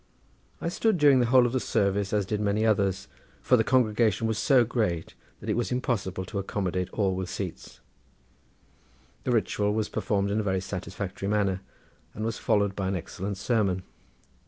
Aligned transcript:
I 0.59 0.67
stood 0.69 0.97
during 0.97 1.19
the 1.19 1.27
whole 1.27 1.45
of 1.45 1.51
the 1.51 1.59
service 1.59 2.11
as 2.11 2.25
did 2.25 2.41
many 2.41 2.65
others, 2.65 3.07
for 3.39 3.55
the 3.55 3.63
congregation 3.63 4.25
was 4.25 4.39
so 4.39 4.65
great 4.65 5.13
that 5.39 5.47
it 5.47 5.55
was 5.55 5.71
impossible 5.71 6.25
to 6.25 6.39
accommodate 6.39 6.89
all 6.89 7.13
with 7.13 7.29
seats. 7.29 7.81
The 9.25 9.31
ritual 9.31 9.75
was 9.75 9.89
performed 9.89 10.31
in 10.31 10.39
a 10.39 10.43
very 10.43 10.59
satisfactory 10.59 11.27
manner 11.27 11.61
and 12.15 12.25
was 12.25 12.39
followed 12.39 12.75
by 12.75 12.87
an 12.87 12.95
excellent 12.95 13.37
sermon. 13.37 13.83